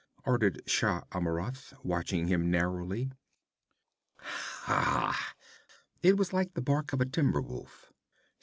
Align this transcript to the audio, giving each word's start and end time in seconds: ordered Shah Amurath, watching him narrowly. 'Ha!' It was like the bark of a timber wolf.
ordered 0.25 0.63
Shah 0.65 1.03
Amurath, 1.11 1.75
watching 1.83 2.25
him 2.27 2.49
narrowly. 2.49 3.11
'Ha!' 4.17 5.35
It 6.01 6.17
was 6.17 6.33
like 6.33 6.55
the 6.55 6.59
bark 6.63 6.91
of 6.91 7.01
a 7.01 7.05
timber 7.05 7.39
wolf. 7.39 7.93